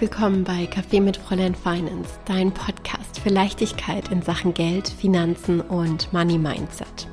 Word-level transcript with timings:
Willkommen 0.00 0.44
bei 0.44 0.64
Kaffee 0.64 0.98
mit 0.98 1.18
Fräulein 1.18 1.54
Finance, 1.54 2.08
dein 2.24 2.54
Podcast 2.54 3.20
für 3.20 3.28
Leichtigkeit 3.28 4.10
in 4.10 4.22
Sachen 4.22 4.54
Geld, 4.54 4.88
Finanzen 4.88 5.60
und 5.60 6.10
Money 6.10 6.38
Mindset. 6.38 7.06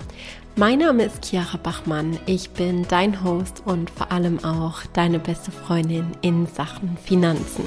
Mein 0.55 0.79
Name 0.79 1.03
ist 1.03 1.25
Chiara 1.25 1.57
Bachmann, 1.57 2.17
ich 2.27 2.52
bin 2.52 2.88
dein 2.88 3.25
Host 3.25 3.61
und 3.65 3.89
vor 3.89 4.09
allem 4.13 4.41
auch 4.45 4.84
deine 4.93 5.20
beste 5.20 5.52
Freundin 5.52 6.13
in 6.21 6.47
Sachen 6.47 6.97
Finanzen. 7.03 7.65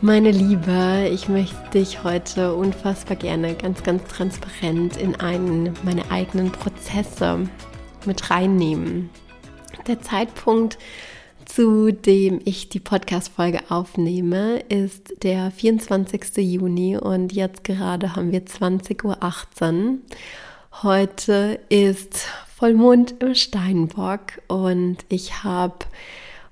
Meine 0.00 0.32
Liebe, 0.32 1.08
ich 1.12 1.28
möchte 1.28 1.70
dich 1.72 2.02
heute 2.02 2.56
unfassbar 2.56 3.16
gerne 3.16 3.54
ganz, 3.54 3.84
ganz 3.84 4.02
transparent 4.08 4.96
in 4.96 5.14
einen 5.20 5.72
meiner 5.84 6.10
eigenen 6.10 6.50
Prozesse 6.50 7.48
mit 8.06 8.28
reinnehmen. 8.28 9.08
Der 9.86 10.00
Zeitpunkt, 10.00 10.78
zu 11.46 11.92
dem 11.92 12.40
ich 12.44 12.68
die 12.68 12.80
Podcast-Folge 12.80 13.60
aufnehme, 13.68 14.60
ist 14.68 15.14
der 15.22 15.50
24. 15.50 16.36
Juni 16.38 16.96
und 16.96 17.32
jetzt 17.32 17.64
gerade 17.64 18.16
haben 18.16 18.32
wir 18.32 18.44
20.18 18.44 19.04
Uhr. 19.04 19.98
Heute 20.82 21.60
ist 21.68 22.26
Vollmond 22.56 23.14
im 23.20 23.34
Steinbock 23.34 24.40
und 24.48 24.98
ich 25.08 25.42
habe 25.44 25.84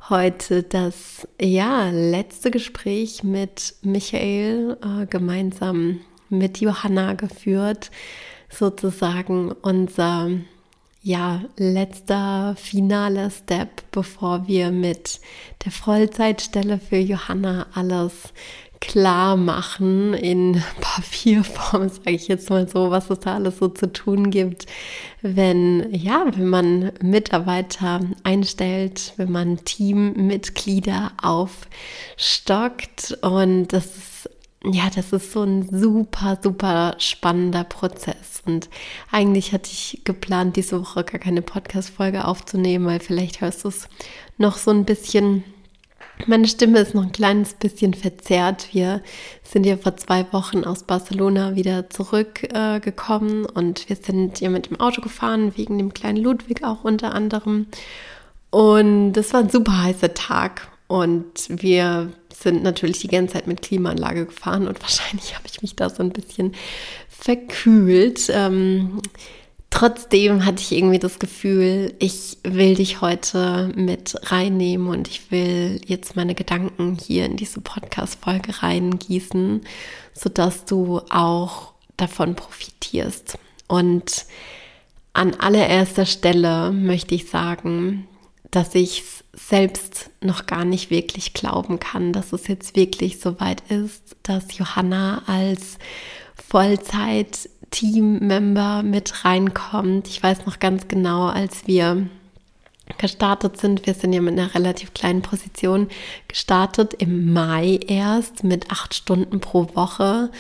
heute 0.08 0.62
das 0.62 1.26
ja 1.40 1.90
letzte 1.90 2.50
Gespräch 2.50 3.22
mit 3.22 3.74
Michael 3.82 4.76
äh, 4.82 5.06
gemeinsam 5.06 6.00
mit 6.28 6.58
Johanna 6.58 7.14
geführt, 7.14 7.90
sozusagen 8.48 9.52
unser 9.52 10.30
ja, 11.02 11.42
letzter 11.56 12.54
finaler 12.56 13.30
Step, 13.30 13.82
bevor 13.90 14.46
wir 14.46 14.70
mit 14.70 15.20
der 15.64 15.72
Vollzeitstelle 15.72 16.78
für 16.78 16.98
Johanna 16.98 17.66
alles 17.74 18.32
klar 18.80 19.36
machen 19.36 20.14
in 20.14 20.62
Papierform, 20.80 21.88
sage 21.88 22.12
ich 22.12 22.28
jetzt 22.28 22.50
mal 22.50 22.68
so, 22.68 22.90
was 22.90 23.08
es 23.10 23.20
da 23.20 23.34
alles 23.36 23.58
so 23.58 23.68
zu 23.68 23.92
tun 23.92 24.30
gibt, 24.30 24.66
wenn 25.22 25.92
ja, 25.94 26.26
wenn 26.34 26.48
man 26.48 26.92
Mitarbeiter 27.02 28.00
einstellt, 28.24 29.12
wenn 29.16 29.30
man 29.30 29.64
Teammitglieder 29.64 31.12
aufstockt 31.22 33.18
und 33.22 33.68
das 33.68 33.84
ist 33.86 34.19
ja, 34.64 34.90
das 34.94 35.12
ist 35.12 35.32
so 35.32 35.42
ein 35.42 35.66
super, 35.70 36.38
super 36.42 36.94
spannender 36.98 37.64
Prozess. 37.64 38.42
Und 38.44 38.68
eigentlich 39.10 39.52
hatte 39.52 39.70
ich 39.72 40.02
geplant, 40.04 40.56
diese 40.56 40.78
Woche 40.80 41.02
gar 41.04 41.18
keine 41.18 41.40
Podcast-Folge 41.40 42.26
aufzunehmen, 42.26 42.84
weil 42.84 43.00
vielleicht 43.00 43.40
hörst 43.40 43.64
du 43.64 43.68
es 43.68 43.88
noch 44.36 44.58
so 44.58 44.70
ein 44.70 44.84
bisschen. 44.84 45.44
Meine 46.26 46.46
Stimme 46.46 46.80
ist 46.80 46.94
noch 46.94 47.04
ein 47.04 47.12
kleines 47.12 47.54
bisschen 47.54 47.94
verzerrt. 47.94 48.68
Wir 48.72 49.00
sind 49.42 49.64
ja 49.64 49.78
vor 49.78 49.96
zwei 49.96 50.30
Wochen 50.34 50.64
aus 50.64 50.82
Barcelona 50.82 51.56
wieder 51.56 51.88
zurückgekommen 51.88 53.46
äh, 53.46 53.52
und 53.52 53.88
wir 53.88 53.96
sind 53.96 54.40
ja 54.40 54.50
mit 54.50 54.68
dem 54.68 54.78
Auto 54.78 55.00
gefahren, 55.00 55.56
wegen 55.56 55.78
dem 55.78 55.94
kleinen 55.94 56.18
Ludwig 56.18 56.62
auch 56.62 56.84
unter 56.84 57.14
anderem. 57.14 57.68
Und 58.50 59.16
es 59.16 59.32
war 59.32 59.40
ein 59.40 59.48
super 59.48 59.82
heißer 59.82 60.12
Tag 60.12 60.69
und 60.90 61.46
wir 61.48 62.12
sind 62.34 62.64
natürlich 62.64 62.98
die 62.98 63.06
ganze 63.06 63.34
Zeit 63.34 63.46
mit 63.46 63.62
Klimaanlage 63.62 64.26
gefahren 64.26 64.66
und 64.66 64.80
wahrscheinlich 64.82 65.36
habe 65.36 65.46
ich 65.46 65.62
mich 65.62 65.76
da 65.76 65.88
so 65.88 66.02
ein 66.02 66.10
bisschen 66.10 66.56
verkühlt. 67.08 68.28
Ähm, 68.28 69.00
trotzdem 69.70 70.44
hatte 70.44 70.60
ich 70.60 70.72
irgendwie 70.72 70.98
das 70.98 71.20
Gefühl, 71.20 71.94
ich 72.00 72.38
will 72.42 72.74
dich 72.74 73.00
heute 73.00 73.70
mit 73.76 74.16
reinnehmen 74.32 74.88
und 74.88 75.06
ich 75.06 75.30
will 75.30 75.80
jetzt 75.86 76.16
meine 76.16 76.34
Gedanken 76.34 76.98
hier 77.00 77.24
in 77.24 77.36
diese 77.36 77.60
Podcast-Folge 77.60 78.60
reingießen, 78.60 79.60
sodass 80.12 80.64
du 80.64 81.02
auch 81.08 81.72
davon 81.96 82.34
profitierst. 82.34 83.38
Und 83.68 84.26
an 85.12 85.34
allererster 85.34 86.04
Stelle 86.04 86.72
möchte 86.72 87.14
ich 87.14 87.30
sagen, 87.30 88.08
dass 88.50 88.74
ich 88.74 89.04
selbst 89.32 90.10
noch 90.20 90.46
gar 90.46 90.64
nicht 90.64 90.90
wirklich 90.90 91.34
glauben 91.34 91.78
kann, 91.78 92.12
dass 92.12 92.32
es 92.32 92.48
jetzt 92.48 92.74
wirklich 92.76 93.20
so 93.20 93.38
weit 93.40 93.62
ist, 93.70 94.16
dass 94.22 94.58
Johanna 94.58 95.22
als 95.26 95.78
Vollzeit-Team-Member 96.48 98.82
mit 98.82 99.24
reinkommt. 99.24 100.08
Ich 100.08 100.22
weiß 100.22 100.44
noch 100.46 100.58
ganz 100.58 100.88
genau, 100.88 101.26
als 101.26 101.66
wir 101.66 102.08
gestartet 102.98 103.56
sind, 103.56 103.86
wir 103.86 103.94
sind 103.94 104.12
ja 104.12 104.20
mit 104.20 104.38
einer 104.38 104.54
relativ 104.54 104.92
kleinen 104.94 105.22
Position 105.22 105.88
gestartet, 106.26 106.94
im 106.94 107.32
Mai 107.32 107.78
erst 107.86 108.42
mit 108.42 108.68
acht 108.70 108.94
Stunden 108.94 109.40
pro 109.40 109.76
Woche. 109.76 110.30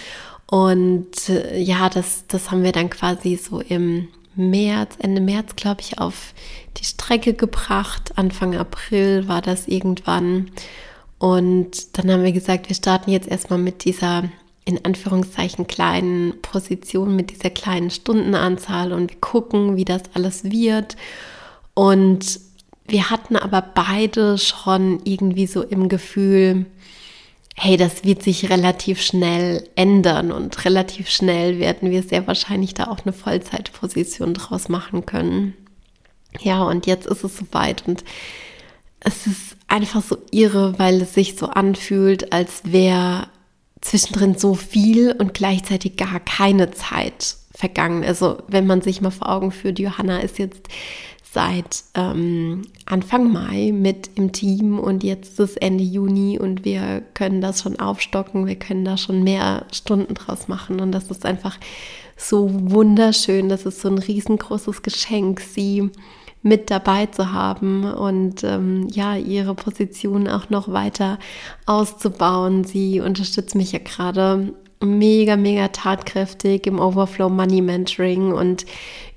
Und 0.46 1.28
äh, 1.28 1.58
ja, 1.58 1.88
das, 1.88 2.24
das 2.26 2.50
haben 2.50 2.64
wir 2.64 2.72
dann 2.72 2.90
quasi 2.90 3.36
so 3.36 3.60
im 3.60 4.08
März, 4.34 4.96
Ende 4.98 5.20
März, 5.20 5.56
glaube 5.56 5.80
ich, 5.80 5.98
auf 5.98 6.34
die 6.76 6.84
Strecke 6.84 7.34
gebracht. 7.34 8.12
Anfang 8.16 8.56
April 8.56 9.28
war 9.28 9.42
das 9.42 9.68
irgendwann. 9.68 10.50
Und 11.18 11.98
dann 11.98 12.10
haben 12.10 12.22
wir 12.22 12.32
gesagt, 12.32 12.68
wir 12.68 12.76
starten 12.76 13.10
jetzt 13.10 13.28
erstmal 13.28 13.58
mit 13.58 13.84
dieser 13.84 14.24
in 14.64 14.84
Anführungszeichen 14.84 15.66
kleinen 15.66 16.40
Position, 16.42 17.16
mit 17.16 17.30
dieser 17.30 17.50
kleinen 17.50 17.90
Stundenanzahl 17.90 18.92
und 18.92 19.10
wir 19.10 19.20
gucken, 19.20 19.76
wie 19.76 19.84
das 19.84 20.02
alles 20.14 20.44
wird. 20.44 20.96
Und 21.74 22.40
wir 22.86 23.10
hatten 23.10 23.36
aber 23.36 23.62
beide 23.62 24.38
schon 24.38 25.00
irgendwie 25.04 25.46
so 25.46 25.62
im 25.62 25.88
Gefühl, 25.88 26.66
hey, 27.56 27.76
das 27.76 28.04
wird 28.04 28.22
sich 28.22 28.48
relativ 28.48 29.02
schnell 29.02 29.68
ändern 29.76 30.32
und 30.32 30.64
relativ 30.64 31.08
schnell 31.10 31.58
werden 31.58 31.90
wir 31.90 32.02
sehr 32.02 32.26
wahrscheinlich 32.26 32.74
da 32.74 32.84
auch 32.88 33.04
eine 33.04 33.12
Vollzeitposition 33.12 34.34
draus 34.34 34.68
machen 34.68 35.04
können. 35.04 35.54
Ja, 36.40 36.62
und 36.62 36.86
jetzt 36.86 37.06
ist 37.06 37.24
es 37.24 37.36
soweit 37.36 37.86
und 37.86 38.04
es 39.00 39.26
ist 39.26 39.56
einfach 39.68 40.02
so 40.02 40.18
irre, 40.30 40.78
weil 40.78 41.02
es 41.02 41.14
sich 41.14 41.36
so 41.36 41.46
anfühlt, 41.46 42.32
als 42.32 42.62
wäre 42.64 43.28
zwischendrin 43.80 44.36
so 44.36 44.54
viel 44.54 45.12
und 45.12 45.34
gleichzeitig 45.34 45.96
gar 45.96 46.20
keine 46.20 46.70
Zeit 46.70 47.36
vergangen. 47.54 48.04
Also 48.04 48.42
wenn 48.48 48.66
man 48.66 48.82
sich 48.82 49.00
mal 49.00 49.10
vor 49.10 49.28
Augen 49.28 49.52
führt, 49.52 49.78
Johanna 49.78 50.20
ist 50.20 50.38
jetzt 50.38 50.68
seit 51.32 51.84
ähm, 51.94 52.62
Anfang 52.86 53.32
Mai 53.32 53.72
mit 53.72 54.10
im 54.16 54.32
Team 54.32 54.78
und 54.78 55.04
jetzt 55.04 55.38
ist 55.38 55.62
Ende 55.62 55.84
Juni 55.84 56.38
und 56.38 56.64
wir 56.64 57.02
können 57.14 57.40
das 57.40 57.62
schon 57.62 57.78
aufstocken, 57.78 58.46
wir 58.46 58.56
können 58.56 58.84
da 58.84 58.96
schon 58.96 59.22
mehr 59.22 59.66
Stunden 59.72 60.14
draus 60.14 60.48
machen 60.48 60.80
und 60.80 60.90
das 60.92 61.10
ist 61.10 61.24
einfach 61.24 61.56
so 62.16 62.50
wunderschön, 62.52 63.48
das 63.48 63.64
ist 63.64 63.80
so 63.80 63.88
ein 63.88 63.98
riesengroßes 63.98 64.82
Geschenk, 64.82 65.40
sie 65.40 65.90
mit 66.42 66.70
dabei 66.70 67.06
zu 67.06 67.32
haben 67.32 67.84
und 67.84 68.42
ähm, 68.44 68.88
ja, 68.90 69.14
ihre 69.14 69.54
Position 69.54 70.26
auch 70.26 70.48
noch 70.50 70.72
weiter 70.72 71.18
auszubauen. 71.66 72.64
Sie 72.64 73.00
unterstützt 73.00 73.54
mich 73.54 73.72
ja 73.72 73.78
gerade 73.78 74.54
mega, 74.82 75.36
mega 75.36 75.68
tatkräftig 75.68 76.66
im 76.66 76.80
Overflow 76.80 77.28
Money 77.28 77.60
Mentoring 77.60 78.32
und 78.32 78.64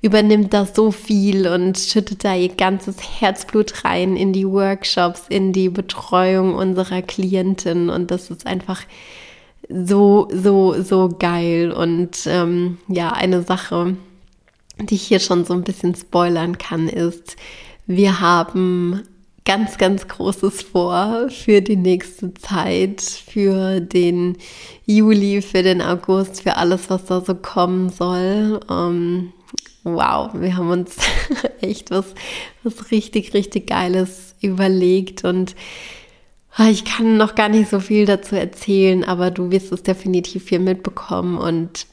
übernimmt 0.02 0.52
da 0.52 0.66
so 0.66 0.90
viel 0.90 1.48
und 1.48 1.78
schüttet 1.78 2.24
da 2.24 2.34
ihr 2.34 2.50
ganzes 2.50 2.96
Herzblut 3.20 3.84
rein 3.84 4.16
in 4.16 4.32
die 4.32 4.46
Workshops, 4.46 5.24
in 5.28 5.52
die 5.52 5.70
Betreuung 5.70 6.54
unserer 6.54 7.00
Klientin. 7.00 7.88
Und 7.88 8.10
das 8.10 8.30
ist 8.30 8.46
einfach 8.46 8.82
so, 9.68 10.28
so, 10.30 10.82
so 10.82 11.08
geil 11.18 11.72
und 11.72 12.26
ähm, 12.26 12.76
ja, 12.88 13.12
eine 13.12 13.42
Sache, 13.42 13.96
die 14.78 14.96
ich 14.96 15.02
hier 15.04 15.20
schon 15.20 15.46
so 15.46 15.54
ein 15.54 15.62
bisschen 15.62 15.94
spoilern 15.94 16.58
kann, 16.58 16.88
ist, 16.88 17.36
wir 17.86 18.20
haben 18.20 19.02
ganz, 19.44 19.76
ganz 19.76 20.08
Großes 20.08 20.62
vor 20.62 21.28
für 21.28 21.60
die 21.60 21.76
nächste 21.76 22.32
Zeit, 22.34 23.02
für 23.02 23.80
den 23.80 24.38
Juli, 24.86 25.42
für 25.42 25.62
den 25.62 25.82
August, 25.82 26.42
für 26.42 26.56
alles, 26.56 26.88
was 26.88 27.04
da 27.04 27.20
so 27.20 27.34
kommen 27.34 27.90
soll. 27.90 28.60
Ähm, 28.70 29.32
wow, 29.82 30.30
wir 30.34 30.56
haben 30.56 30.70
uns 30.70 30.96
echt 31.60 31.90
was, 31.90 32.14
was 32.62 32.90
richtig, 32.90 33.34
richtig 33.34 33.66
Geiles 33.66 34.34
überlegt 34.40 35.24
und 35.24 35.54
ah, 36.56 36.68
ich 36.68 36.84
kann 36.84 37.16
noch 37.16 37.34
gar 37.34 37.50
nicht 37.50 37.68
so 37.68 37.80
viel 37.80 38.06
dazu 38.06 38.36
erzählen, 38.36 39.04
aber 39.04 39.30
du 39.30 39.50
wirst 39.50 39.72
es 39.72 39.82
definitiv 39.82 40.48
hier 40.48 40.60
mitbekommen 40.60 41.36
und 41.36 41.86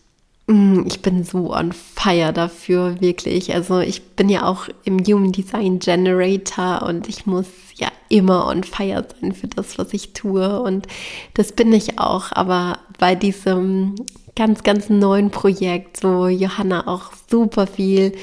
ich 0.88 1.02
bin 1.02 1.24
so 1.24 1.54
on 1.54 1.72
fire 1.72 2.34
dafür, 2.34 3.00
wirklich. 3.00 3.54
Also 3.54 3.80
ich 3.80 4.02
bin 4.16 4.30
ja 4.30 4.46
auch 4.46 4.68
im 4.84 5.00
Human 5.06 5.32
Design 5.32 5.80
Generator 5.80 6.84
und 6.84 7.08
ich 7.08 7.26
muss 7.26 7.48
ja 7.76 7.90
immer 8.10 8.48
on 8.48 8.64
fire 8.64 9.06
sein 9.20 9.34
für 9.34 9.48
das, 9.48 9.78
was 9.78 9.94
ich 9.94 10.14
tue. 10.14 10.62
Und 10.62 10.88
das 11.34 11.54
bin 11.54 11.72
ich 11.74 12.00
auch. 12.00 12.32
Aber 12.32 12.80
bei 13.00 13.16
diesem 13.16 13.96
ganz, 14.36 14.64
ganz 14.64 14.90
neuen 14.90 15.30
Projekt, 15.32 16.04
wo 16.04 16.28
Johanna 16.28 16.88
auch 16.88 17.12
super 17.30 17.68
viel 17.68 18.14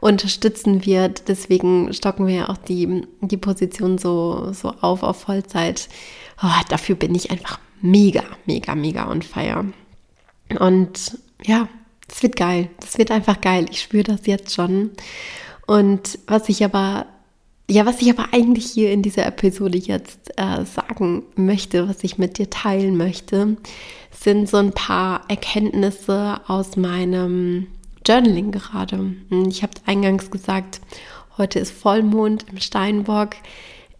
unterstützen 0.00 0.86
wird, 0.86 1.28
deswegen 1.28 1.92
stocken 1.92 2.26
wir 2.26 2.34
ja 2.34 2.48
auch 2.48 2.58
die, 2.58 3.02
die 3.20 3.36
Position 3.36 3.98
so, 3.98 4.52
so 4.52 4.74
auf 4.80 5.02
auf 5.02 5.22
Vollzeit 5.22 5.88
oh, 6.42 6.62
dafür 6.68 6.96
bin 6.96 7.14
ich 7.14 7.30
einfach 7.30 7.58
mega, 7.80 8.22
mega, 8.46 8.74
mega 8.74 9.10
on 9.10 9.22
fire. 9.22 9.64
Und 10.58 11.18
ja, 11.46 11.68
es 12.08 12.22
wird 12.22 12.36
geil. 12.36 12.68
Das 12.80 12.98
wird 12.98 13.10
einfach 13.10 13.40
geil. 13.40 13.66
Ich 13.70 13.80
spüre 13.80 14.04
das 14.04 14.26
jetzt 14.26 14.54
schon. 14.54 14.90
Und 15.66 16.18
was 16.26 16.48
ich 16.48 16.64
aber, 16.64 17.06
ja, 17.68 17.86
was 17.86 18.00
ich 18.02 18.10
aber 18.10 18.32
eigentlich 18.32 18.66
hier 18.66 18.92
in 18.92 19.02
dieser 19.02 19.26
Episode 19.26 19.78
jetzt 19.78 20.32
äh, 20.36 20.64
sagen 20.64 21.24
möchte, 21.34 21.88
was 21.88 22.04
ich 22.04 22.18
mit 22.18 22.38
dir 22.38 22.50
teilen 22.50 22.96
möchte, 22.96 23.56
sind 24.10 24.48
so 24.48 24.58
ein 24.58 24.72
paar 24.72 25.22
Erkenntnisse 25.28 26.40
aus 26.46 26.76
meinem 26.76 27.66
Journaling 28.06 28.52
gerade. 28.52 28.96
Hm, 28.96 29.48
ich 29.48 29.62
habe 29.62 29.72
eingangs 29.84 30.30
gesagt, 30.30 30.80
heute 31.38 31.58
ist 31.58 31.72
Vollmond 31.72 32.46
im 32.50 32.60
Steinbock. 32.60 33.30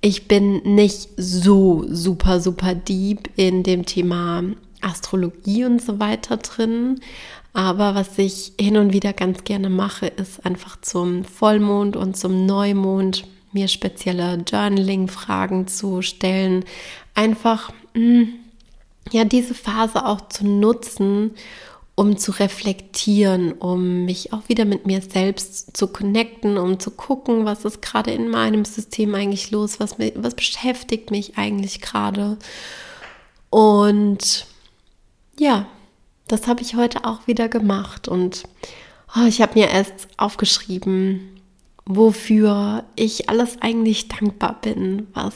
Ich 0.00 0.28
bin 0.28 0.62
nicht 0.62 1.08
so 1.16 1.84
super, 1.88 2.40
super 2.40 2.74
deep 2.74 3.30
in 3.36 3.62
dem 3.62 3.84
Thema 3.84 4.44
Astrologie 4.80 5.64
und 5.64 5.82
so 5.82 5.98
weiter 5.98 6.36
drin. 6.38 7.00
Aber 7.52 7.94
was 7.94 8.18
ich 8.18 8.52
hin 8.60 8.76
und 8.76 8.92
wieder 8.92 9.12
ganz 9.12 9.44
gerne 9.44 9.70
mache, 9.70 10.06
ist 10.06 10.44
einfach 10.44 10.80
zum 10.82 11.24
Vollmond 11.24 11.96
und 11.96 12.16
zum 12.16 12.44
Neumond 12.44 13.26
mir 13.52 13.68
spezielle 13.68 14.44
Journaling-Fragen 14.46 15.66
zu 15.66 16.02
stellen. 16.02 16.64
Einfach, 17.14 17.72
hm, 17.94 18.34
ja, 19.10 19.24
diese 19.24 19.54
Phase 19.54 20.04
auch 20.04 20.28
zu 20.28 20.46
nutzen, 20.46 21.30
um 21.94 22.18
zu 22.18 22.32
reflektieren, 22.32 23.52
um 23.52 24.04
mich 24.04 24.34
auch 24.34 24.48
wieder 24.48 24.66
mit 24.66 24.86
mir 24.86 25.00
selbst 25.00 25.74
zu 25.74 25.88
connecten, 25.88 26.58
um 26.58 26.78
zu 26.78 26.90
gucken, 26.90 27.46
was 27.46 27.64
ist 27.64 27.80
gerade 27.80 28.10
in 28.10 28.28
meinem 28.28 28.66
System 28.66 29.14
eigentlich 29.14 29.50
los, 29.50 29.80
was, 29.80 29.96
was 29.98 30.34
beschäftigt 30.34 31.10
mich 31.10 31.38
eigentlich 31.38 31.80
gerade. 31.80 32.36
Und 33.48 34.46
ja, 35.38 35.66
das 36.28 36.46
habe 36.46 36.62
ich 36.62 36.74
heute 36.74 37.04
auch 37.04 37.26
wieder 37.26 37.48
gemacht 37.48 38.08
und 38.08 38.44
oh, 39.16 39.26
ich 39.26 39.40
habe 39.40 39.58
mir 39.58 39.68
erst 39.68 40.08
aufgeschrieben, 40.16 41.40
wofür 41.84 42.84
ich 42.96 43.28
alles 43.28 43.58
eigentlich 43.60 44.08
dankbar 44.08 44.58
bin, 44.60 45.06
was 45.14 45.34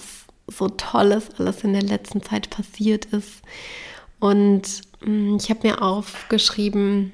so 0.48 0.68
tolles 0.68 1.30
alles 1.38 1.62
in 1.62 1.72
der 1.72 1.82
letzten 1.82 2.22
Zeit 2.22 2.50
passiert 2.50 3.06
ist. 3.06 3.42
Und 4.18 4.82
mm, 5.00 5.36
ich 5.36 5.48
habe 5.50 5.68
mir 5.68 5.80
aufgeschrieben, 5.80 7.12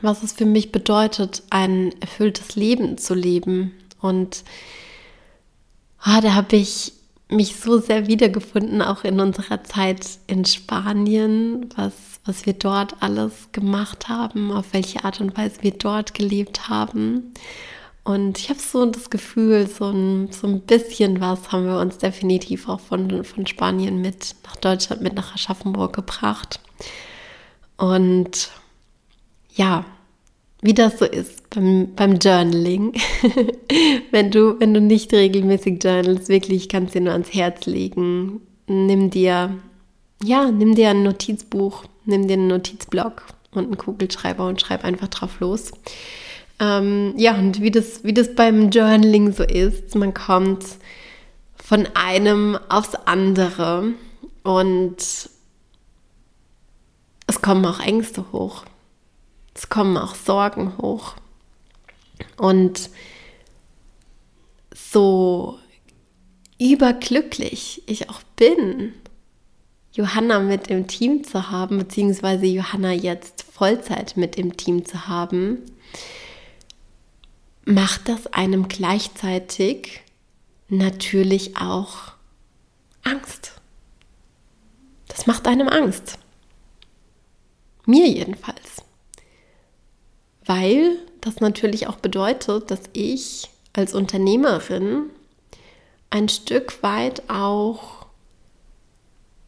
was 0.00 0.22
es 0.22 0.32
für 0.32 0.46
mich 0.46 0.72
bedeutet, 0.72 1.42
ein 1.50 1.92
erfülltes 2.00 2.56
Leben 2.56 2.98
zu 2.98 3.14
leben. 3.14 3.74
Und 4.00 4.42
oh, 6.06 6.20
da 6.20 6.34
habe 6.34 6.56
ich 6.56 6.92
mich 7.28 7.56
so 7.56 7.78
sehr 7.78 8.06
wiedergefunden, 8.06 8.82
auch 8.82 9.04
in 9.04 9.20
unserer 9.20 9.64
Zeit 9.64 10.06
in 10.26 10.44
Spanien, 10.44 11.68
was, 11.74 11.94
was 12.24 12.46
wir 12.46 12.52
dort 12.52 12.96
alles 13.00 13.48
gemacht 13.52 14.08
haben, 14.08 14.52
auf 14.52 14.72
welche 14.72 15.04
Art 15.04 15.20
und 15.20 15.36
Weise 15.36 15.62
wir 15.62 15.72
dort 15.72 16.14
gelebt 16.14 16.68
haben. 16.68 17.32
Und 18.04 18.38
ich 18.38 18.50
habe 18.50 18.60
so 18.60 18.86
das 18.86 19.10
Gefühl, 19.10 19.66
so 19.66 19.86
ein, 19.90 20.30
so 20.30 20.46
ein 20.46 20.60
bisschen 20.60 21.20
was 21.20 21.50
haben 21.50 21.66
wir 21.66 21.80
uns 21.80 21.98
definitiv 21.98 22.68
auch 22.68 22.78
von, 22.78 23.24
von 23.24 23.46
Spanien 23.48 24.00
mit 24.00 24.36
nach 24.44 24.54
Deutschland, 24.56 25.02
mit 25.02 25.14
nach 25.14 25.34
Aschaffenburg 25.34 25.92
gebracht. 25.92 26.60
Und 27.76 28.50
ja, 29.54 29.84
wie 30.62 30.74
das 30.74 30.98
so 30.98 31.04
ist 31.04 31.48
beim, 31.50 31.94
beim 31.94 32.18
Journaling. 32.18 32.94
wenn, 34.10 34.30
du, 34.30 34.58
wenn 34.58 34.74
du 34.74 34.80
nicht 34.80 35.12
regelmäßig 35.12 35.82
journalst, 35.82 36.28
wirklich 36.28 36.68
kannst 36.68 36.94
du 36.94 36.98
dir 36.98 37.04
nur 37.04 37.12
ans 37.12 37.32
Herz 37.34 37.66
legen. 37.66 38.40
Nimm 38.66 39.10
dir, 39.10 39.54
ja, 40.22 40.50
nimm 40.50 40.74
dir 40.74 40.90
ein 40.90 41.02
Notizbuch, 41.02 41.84
nimm 42.04 42.26
dir 42.26 42.34
einen 42.34 42.48
Notizblock 42.48 43.26
und 43.52 43.64
einen 43.64 43.78
Kugelschreiber 43.78 44.46
und 44.46 44.60
schreib 44.60 44.84
einfach 44.84 45.08
drauf 45.08 45.40
los. 45.40 45.72
Ähm, 46.58 47.14
ja, 47.16 47.36
und 47.36 47.60
wie 47.60 47.70
das, 47.70 48.02
wie 48.02 48.14
das 48.14 48.34
beim 48.34 48.70
Journaling 48.70 49.32
so 49.32 49.42
ist, 49.42 49.94
man 49.94 50.14
kommt 50.14 50.64
von 51.62 51.86
einem 51.94 52.58
aufs 52.68 52.94
andere 52.94 53.92
und 54.42 54.96
es 57.26 57.42
kommen 57.42 57.64
auch 57.66 57.80
Ängste 57.80 58.24
hoch. 58.32 58.64
Es 59.56 59.70
kommen 59.70 59.96
auch 59.96 60.14
Sorgen 60.14 60.76
hoch. 60.76 61.14
Und 62.36 62.90
so 64.74 65.58
überglücklich 66.58 67.82
ich 67.86 68.10
auch 68.10 68.22
bin, 68.36 68.92
Johanna 69.92 70.40
mit 70.40 70.68
im 70.68 70.86
Team 70.86 71.24
zu 71.24 71.50
haben, 71.50 71.78
beziehungsweise 71.78 72.44
Johanna 72.44 72.92
jetzt 72.92 73.46
Vollzeit 73.50 74.18
mit 74.18 74.36
im 74.36 74.58
Team 74.58 74.84
zu 74.84 75.08
haben, 75.08 75.62
macht 77.64 78.10
das 78.10 78.26
einem 78.26 78.68
gleichzeitig 78.68 80.02
natürlich 80.68 81.56
auch 81.56 82.12
Angst. 83.04 83.52
Das 85.08 85.26
macht 85.26 85.46
einem 85.46 85.68
Angst. 85.68 86.18
Mir 87.86 88.06
jedenfalls 88.06 88.85
weil 90.46 90.96
das 91.20 91.40
natürlich 91.40 91.86
auch 91.88 91.96
bedeutet, 91.96 92.70
dass 92.70 92.80
ich 92.92 93.50
als 93.72 93.94
Unternehmerin 93.94 95.10
ein 96.10 96.28
Stück 96.28 96.82
weit 96.82 97.28
auch 97.28 98.06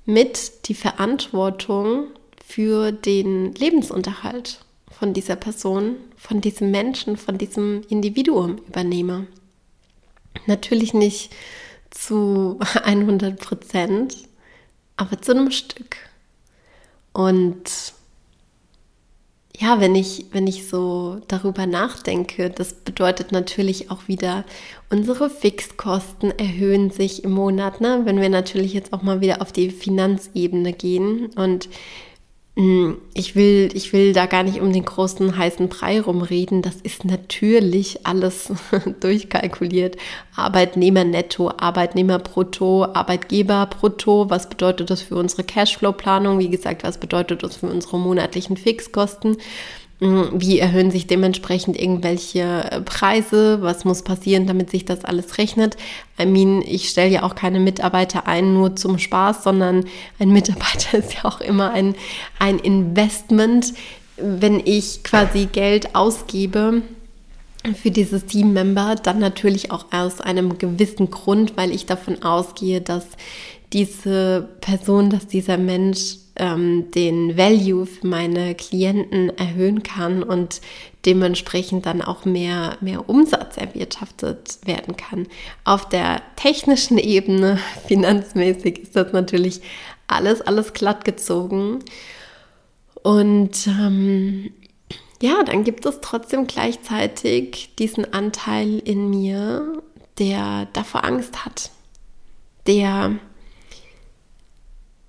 mit 0.04 0.68
die 0.68 0.74
Verantwortung 0.74 2.08
für 2.44 2.92
den 2.92 3.54
Lebensunterhalt 3.54 4.64
von 4.90 5.12
dieser 5.14 5.36
Person, 5.36 5.96
von 6.16 6.40
diesem 6.40 6.70
Menschen, 6.70 7.16
von 7.16 7.38
diesem 7.38 7.82
Individuum 7.88 8.58
übernehme. 8.66 9.26
Natürlich 10.46 10.94
nicht 10.94 11.30
zu 11.90 12.58
100 12.84 13.38
Prozent, 13.38 14.16
aber 14.96 15.20
zu 15.20 15.32
einem 15.32 15.50
Stück. 15.50 15.96
Und 17.12 17.92
ja, 19.58 19.80
wenn 19.80 19.96
ich, 19.96 20.26
wenn 20.30 20.46
ich 20.46 20.68
so 20.68 21.20
darüber 21.26 21.66
nachdenke, 21.66 22.48
das 22.48 22.74
bedeutet 22.74 23.32
natürlich 23.32 23.90
auch 23.90 24.06
wieder, 24.06 24.44
unsere 24.88 25.28
Fixkosten 25.28 26.30
erhöhen 26.38 26.90
sich 26.90 27.24
im 27.24 27.32
Monat, 27.32 27.80
ne? 27.80 28.02
wenn 28.04 28.20
wir 28.20 28.28
natürlich 28.28 28.72
jetzt 28.72 28.92
auch 28.92 29.02
mal 29.02 29.20
wieder 29.20 29.42
auf 29.42 29.50
die 29.50 29.70
Finanzebene 29.70 30.72
gehen. 30.72 31.30
Und 31.34 31.68
ich 33.14 33.36
will, 33.36 33.70
ich 33.72 33.92
will 33.92 34.12
da 34.12 34.26
gar 34.26 34.42
nicht 34.42 34.60
um 34.60 34.72
den 34.72 34.84
großen 34.84 35.38
heißen 35.38 35.68
Brei 35.68 36.00
rumreden. 36.00 36.60
Das 36.60 36.74
ist 36.82 37.04
natürlich 37.04 38.04
alles 38.04 38.50
durchkalkuliert. 39.00 39.96
Arbeitnehmer 40.34 41.04
netto, 41.04 41.52
Arbeitnehmer 41.56 42.18
brutto, 42.18 42.84
Arbeitgeber 42.84 43.66
brutto. 43.66 44.28
Was 44.28 44.48
bedeutet 44.48 44.90
das 44.90 45.02
für 45.02 45.14
unsere 45.14 45.44
Cashflow-Planung? 45.44 46.40
Wie 46.40 46.50
gesagt, 46.50 46.82
was 46.82 46.98
bedeutet 46.98 47.44
das 47.44 47.58
für 47.58 47.68
unsere 47.68 47.96
monatlichen 48.00 48.56
Fixkosten? 48.56 49.36
Hm, 50.00 50.30
wie 50.34 50.60
erhöhen 50.60 50.92
sich 50.92 51.08
dementsprechend 51.08 51.78
irgendwelche 51.78 52.70
äh, 52.70 52.80
Preise? 52.80 53.62
Was 53.62 53.84
muss 53.84 54.02
passieren, 54.02 54.46
damit 54.46 54.70
sich 54.70 54.84
das 54.84 55.04
alles 55.04 55.38
rechnet? 55.38 55.76
I 56.20 56.26
mean, 56.26 56.62
ich 56.62 56.88
stelle 56.88 57.10
ja 57.10 57.22
auch 57.24 57.34
keine 57.34 57.58
Mitarbeiter 57.58 58.26
ein 58.26 58.54
nur 58.54 58.76
zum 58.76 58.98
Spaß, 58.98 59.42
sondern 59.42 59.86
ein 60.18 60.30
Mitarbeiter 60.32 60.98
ist 60.98 61.14
ja 61.14 61.24
auch 61.24 61.40
immer 61.40 61.72
ein, 61.72 61.96
ein 62.38 62.58
Investment. 62.58 63.74
Wenn 64.16 64.60
ich 64.64 65.02
quasi 65.02 65.46
Geld 65.46 65.94
ausgebe, 65.94 66.82
für 67.74 67.90
dieses 67.90 68.24
Teammember 68.26 68.94
dann 69.02 69.18
natürlich 69.18 69.72
auch 69.72 69.86
aus 69.92 70.20
einem 70.20 70.58
gewissen 70.58 71.10
Grund, 71.10 71.56
weil 71.56 71.72
ich 71.72 71.86
davon 71.86 72.22
ausgehe, 72.22 72.80
dass 72.80 73.04
diese 73.72 74.48
Person, 74.60 75.10
dass 75.10 75.26
dieser 75.26 75.58
Mensch 75.58 76.16
ähm, 76.38 76.90
den 76.92 77.36
Value 77.36 77.86
für 77.86 78.06
meine 78.06 78.54
Klienten 78.54 79.36
erhöhen 79.36 79.82
kann 79.82 80.22
und 80.22 80.60
dementsprechend 81.04 81.86
dann 81.86 82.02
auch 82.02 82.24
mehr, 82.24 82.76
mehr 82.80 83.08
Umsatz 83.08 83.56
erwirtschaftet 83.56 84.58
werden 84.64 84.96
kann. 84.96 85.26
Auf 85.64 85.88
der 85.88 86.22
technischen 86.36 86.98
Ebene, 86.98 87.58
finanzmäßig, 87.86 88.80
ist 88.80 88.96
das 88.96 89.12
natürlich 89.12 89.60
alles, 90.06 90.40
alles 90.40 90.72
glatt 90.72 91.04
gezogen. 91.04 91.80
Und 93.02 93.66
ähm, 93.66 94.50
ja, 95.20 95.42
dann 95.44 95.64
gibt 95.64 95.86
es 95.86 96.00
trotzdem 96.00 96.46
gleichzeitig 96.46 97.74
diesen 97.78 98.12
Anteil 98.12 98.78
in 98.78 99.10
mir, 99.10 99.82
der 100.18 100.66
davor 100.72 101.04
Angst 101.04 101.44
hat, 101.44 101.70
der 102.66 103.18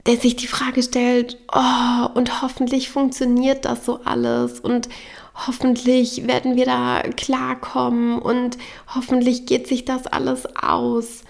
der 0.10 0.18
sich 0.18 0.36
die 0.36 0.48
Frage 0.48 0.82
stellt, 0.82 1.38
oh, 1.54 2.08
und 2.16 2.42
hoffentlich 2.42 2.89
funktioniert 2.89 3.66
das 3.66 3.86
so 3.86 4.00
alles 4.06 4.60
und 4.60 4.89
hoffentlich 5.46 6.25
werden 6.25 6.56
wir 6.56 6.66
da 6.66 7.04
klarkommen 7.16 8.18
und 8.18 8.58
hoffentlich 8.96 9.46
geht 9.46 9.68
sich 9.68 9.86
das 9.86 10.08
alles 10.08 10.48
aus. 10.56 11.22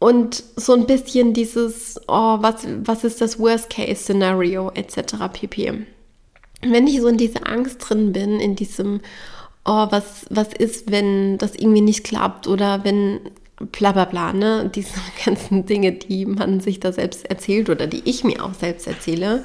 und 0.00 0.42
so 0.56 0.74
ein 0.74 0.86
bisschen 0.86 1.32
dieses, 1.32 2.00
oh, 2.08 2.38
was, 2.40 2.66
was 2.84 3.04
ist 3.04 3.20
das 3.20 3.38
Worst-Case-Szenario 3.38 4.70
etc. 4.70 5.14
pp. 5.32 5.86
Wenn 6.62 6.86
ich 6.88 7.00
so 7.00 7.06
in 7.06 7.18
dieser 7.18 7.48
Angst 7.48 7.88
drin 7.88 8.12
bin, 8.12 8.40
in 8.40 8.56
diesem, 8.56 9.00
oh, 9.64 9.86
was, 9.90 10.26
was 10.30 10.52
ist, 10.54 10.90
wenn 10.90 11.38
das 11.38 11.54
irgendwie 11.54 11.82
nicht 11.82 12.02
klappt 12.02 12.48
oder 12.48 12.82
wenn 12.84 13.20
bla 13.60 13.92
bla 13.92 14.04
bla, 14.04 14.32
ne, 14.32 14.70
diese 14.74 15.00
ganzen 15.24 15.66
Dinge, 15.66 15.92
die 15.92 16.26
man 16.26 16.60
sich 16.60 16.80
da 16.80 16.92
selbst 16.92 17.28
erzählt 17.28 17.70
oder 17.70 17.86
die 17.86 18.02
ich 18.04 18.24
mir 18.24 18.44
auch 18.44 18.54
selbst 18.54 18.86
erzähle, 18.86 19.44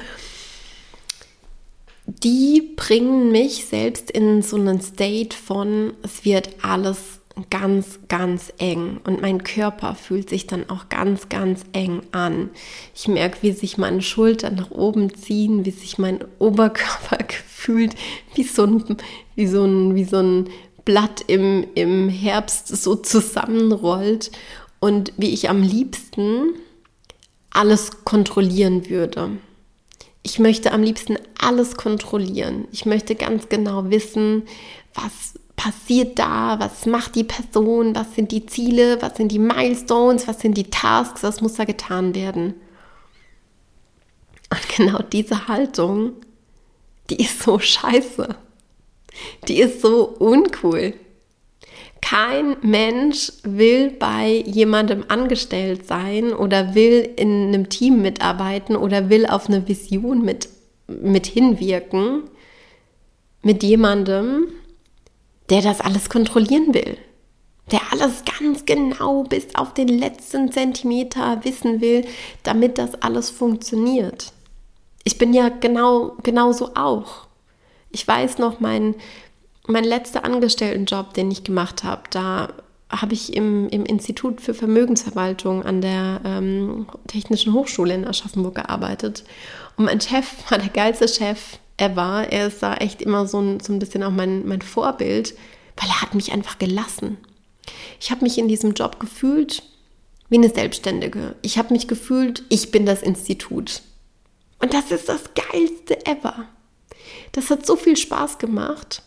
die 2.05 2.73
bringen 2.75 3.31
mich 3.31 3.65
selbst 3.65 4.11
in 4.11 4.41
so 4.41 4.57
einen 4.57 4.81
State 4.81 5.35
von, 5.35 5.93
es 6.03 6.25
wird 6.25 6.49
alles 6.61 7.21
ganz, 7.49 7.99
ganz 8.09 8.53
eng 8.57 8.99
und 9.05 9.21
mein 9.21 9.43
Körper 9.43 9.95
fühlt 9.95 10.29
sich 10.29 10.45
dann 10.45 10.69
auch 10.69 10.89
ganz, 10.89 11.29
ganz 11.29 11.63
eng 11.73 12.01
an. 12.11 12.49
Ich 12.93 13.07
merke, 13.07 13.37
wie 13.41 13.51
sich 13.53 13.77
meine 13.77 14.01
Schultern 14.01 14.55
nach 14.55 14.69
oben 14.69 15.15
ziehen, 15.15 15.65
wie 15.65 15.71
sich 15.71 15.97
mein 15.97 16.19
Oberkörper 16.39 17.17
fühlt, 17.47 17.95
wie 18.35 18.43
so 18.43 18.65
ein, 18.65 18.97
wie 19.35 19.47
so 19.47 19.63
ein, 19.63 19.95
wie 19.95 20.03
so 20.03 20.17
ein 20.17 20.49
Blatt 20.85 21.23
im, 21.27 21.65
im 21.75 22.09
Herbst 22.09 22.67
so 22.67 22.95
zusammenrollt 22.95 24.31
und 24.79 25.13
wie 25.17 25.33
ich 25.33 25.49
am 25.49 25.61
liebsten 25.61 26.53
alles 27.51 28.03
kontrollieren 28.03 28.89
würde. 28.89 29.37
Ich 30.23 30.39
möchte 30.39 30.71
am 30.71 30.83
liebsten 30.83 31.17
alles 31.39 31.75
kontrollieren. 31.75 32.67
Ich 32.71 32.85
möchte 32.85 33.15
ganz 33.15 33.49
genau 33.49 33.89
wissen, 33.89 34.43
was 34.93 35.33
passiert 35.55 36.17
da, 36.19 36.59
was 36.59 36.85
macht 36.85 37.15
die 37.15 37.23
Person, 37.23 37.95
was 37.95 38.15
sind 38.15 38.31
die 38.31 38.45
Ziele, 38.45 39.01
was 39.01 39.17
sind 39.17 39.31
die 39.31 39.39
Milestones, 39.39 40.27
was 40.27 40.39
sind 40.41 40.57
die 40.57 40.69
Tasks, 40.69 41.23
was 41.23 41.41
muss 41.41 41.53
da 41.53 41.65
getan 41.65 42.15
werden. 42.15 42.55
Und 44.49 44.69
genau 44.69 44.99
diese 45.01 45.47
Haltung, 45.47 46.13
die 47.09 47.21
ist 47.21 47.41
so 47.41 47.59
scheiße. 47.59 48.35
Die 49.47 49.59
ist 49.59 49.81
so 49.81 50.15
uncool. 50.19 50.93
Kein 52.01 52.57
Mensch 52.61 53.31
will 53.43 53.91
bei 53.91 54.43
jemandem 54.45 55.05
angestellt 55.07 55.87
sein 55.87 56.33
oder 56.33 56.75
will 56.75 57.09
in 57.15 57.47
einem 57.47 57.69
Team 57.69 58.01
mitarbeiten 58.01 58.75
oder 58.75 59.09
will 59.09 59.25
auf 59.25 59.47
eine 59.47 59.67
Vision 59.67 60.23
mit, 60.23 60.49
mit 60.87 61.27
hinwirken 61.27 62.23
mit 63.43 63.61
jemandem, 63.61 64.47
der 65.49 65.61
das 65.61 65.81
alles 65.81 66.09
kontrollieren 66.09 66.73
will, 66.73 66.97
der 67.71 67.81
alles 67.91 68.23
ganz 68.39 68.65
genau 68.65 69.23
bis 69.23 69.53
auf 69.53 69.73
den 69.73 69.89
letzten 69.89 70.51
Zentimeter 70.51 71.43
wissen 71.43 71.81
will, 71.81 72.05
damit 72.41 72.77
das 72.77 72.95
alles 73.01 73.29
funktioniert. 73.29 74.31
Ich 75.03 75.17
bin 75.17 75.33
ja 75.33 75.49
genau 75.49 76.15
genauso 76.23 76.71
auch. 76.75 77.27
Ich 77.93 78.05
weiß 78.05 78.39
noch, 78.39 78.59
mein, 78.59 78.95
mein 79.67 79.85
letzter 79.85 80.25
Angestelltenjob, 80.25 81.13
den 81.13 81.31
ich 81.31 81.45
gemacht 81.45 81.85
habe, 81.85 82.01
da 82.09 82.49
habe 82.89 83.13
ich 83.13 83.35
im, 83.35 83.69
im 83.69 83.85
Institut 83.85 84.41
für 84.41 84.53
Vermögensverwaltung 84.53 85.63
an 85.63 85.81
der 85.81 86.21
ähm, 86.25 86.87
Technischen 87.07 87.53
Hochschule 87.53 87.93
in 87.93 88.05
Aschaffenburg 88.05 88.55
gearbeitet. 88.55 89.23
Und 89.77 89.85
mein 89.85 90.01
Chef 90.01 90.27
war 90.49 90.57
der 90.57 90.69
geilste 90.69 91.07
Chef 91.07 91.59
ever. 91.77 92.27
Er 92.29 92.47
ist 92.47 92.61
da 92.61 92.75
echt 92.75 93.01
immer 93.01 93.27
so 93.27 93.39
ein, 93.39 93.59
so 93.59 93.71
ein 93.71 93.79
bisschen 93.79 94.03
auch 94.03 94.11
mein, 94.11 94.45
mein 94.47 94.61
Vorbild, 94.61 95.35
weil 95.77 95.89
er 95.89 96.01
hat 96.01 96.13
mich 96.13 96.31
einfach 96.31 96.59
gelassen. 96.59 97.17
Ich 97.99 98.11
habe 98.11 98.23
mich 98.23 98.37
in 98.37 98.47
diesem 98.47 98.73
Job 98.73 98.99
gefühlt 98.99 99.63
wie 100.29 100.37
eine 100.37 100.49
Selbstständige. 100.49 101.35
Ich 101.41 101.57
habe 101.57 101.73
mich 101.73 101.87
gefühlt, 101.87 102.43
ich 102.49 102.71
bin 102.71 102.85
das 102.85 103.01
Institut. 103.01 103.81
Und 104.59 104.73
das 104.73 104.91
ist 104.91 105.09
das 105.09 105.23
Geilste 105.35 106.05
ever. 106.05 106.47
Das 107.33 107.49
hat 107.49 107.65
so 107.65 107.75
viel 107.75 107.97
Spaß 107.97 108.37
gemacht. 108.37 109.01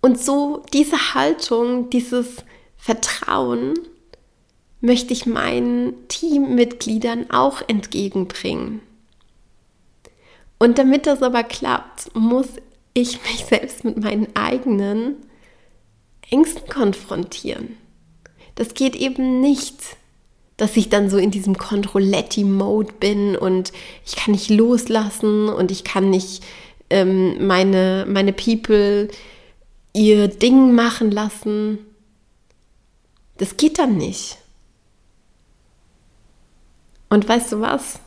Und 0.00 0.18
so 0.18 0.62
diese 0.72 1.14
Haltung, 1.14 1.90
dieses 1.90 2.36
Vertrauen 2.78 3.74
möchte 4.80 5.12
ich 5.12 5.26
meinen 5.26 6.08
Teammitgliedern 6.08 7.30
auch 7.30 7.60
entgegenbringen. 7.68 8.80
Und 10.58 10.78
damit 10.78 11.06
das 11.06 11.22
aber 11.22 11.42
klappt, 11.42 12.14
muss 12.14 12.48
ich 12.94 13.22
mich 13.22 13.44
selbst 13.46 13.84
mit 13.84 13.98
meinen 13.98 14.34
eigenen 14.34 15.16
Ängsten 16.30 16.68
konfrontieren. 16.68 17.76
Das 18.54 18.74
geht 18.74 18.96
eben 18.96 19.40
nicht, 19.40 19.74
dass 20.60 20.76
ich 20.76 20.90
dann 20.90 21.08
so 21.08 21.16
in 21.16 21.30
diesem 21.30 21.56
Controletti-Mode 21.56 22.92
bin 23.00 23.34
und 23.34 23.72
ich 24.04 24.14
kann 24.14 24.32
nicht 24.32 24.50
loslassen 24.50 25.48
und 25.48 25.70
ich 25.70 25.84
kann 25.84 26.10
nicht 26.10 26.44
ähm, 26.90 27.46
meine, 27.46 28.04
meine 28.06 28.34
People 28.34 29.08
ihr 29.94 30.28
Ding 30.28 30.74
machen 30.74 31.10
lassen. 31.10 31.78
Das 33.38 33.56
geht 33.56 33.78
dann 33.78 33.96
nicht. 33.96 34.36
Und 37.08 37.26
weißt 37.26 37.52
du 37.52 37.60
was? 37.62 37.98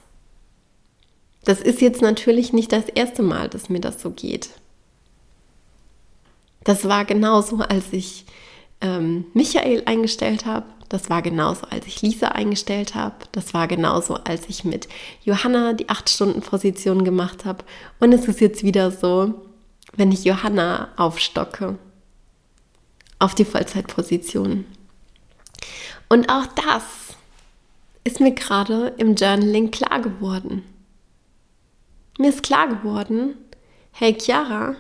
Das 1.45 1.59
ist 1.59 1.81
jetzt 1.81 2.03
natürlich 2.03 2.53
nicht 2.53 2.71
das 2.71 2.87
erste 2.87 3.23
Mal, 3.23 3.49
dass 3.49 3.69
mir 3.69 3.81
das 3.81 3.99
so 3.99 4.11
geht. 4.11 4.51
Das 6.63 6.87
war 6.87 7.03
genauso, 7.03 7.57
als 7.57 7.85
ich 7.91 8.25
ähm, 8.79 9.25
Michael 9.33 9.81
eingestellt 9.87 10.45
habe. 10.45 10.67
Das 10.93 11.09
war 11.09 11.23
genauso, 11.23 11.65
als 11.71 11.87
ich 11.87 12.03
Lisa 12.03 12.27
eingestellt 12.27 12.93
habe. 12.93 13.15
Das 13.31 13.55
war 13.55 13.67
genauso, 13.67 14.13
als 14.13 14.47
ich 14.47 14.63
mit 14.63 14.87
Johanna 15.23 15.73
die 15.73 15.89
8-Stunden-Position 15.89 17.03
gemacht 17.03 17.45
habe. 17.45 17.65
Und 17.99 18.13
es 18.13 18.27
ist 18.27 18.39
jetzt 18.41 18.61
wieder 18.61 18.91
so, 18.91 19.33
wenn 19.95 20.11
ich 20.11 20.23
Johanna 20.23 20.89
aufstocke 20.95 21.79
auf 23.17 23.33
die 23.33 23.43
Vollzeitposition. 23.43 24.65
Und 26.09 26.29
auch 26.29 26.45
das 26.45 26.83
ist 28.03 28.19
mir 28.19 28.35
gerade 28.35 28.93
im 28.97 29.15
Journaling 29.15 29.71
klar 29.71 29.99
geworden. 29.99 30.63
Mir 32.19 32.29
ist 32.29 32.43
klar 32.43 32.67
geworden, 32.67 33.33
hey 33.93 34.15
Chiara, 34.15 34.75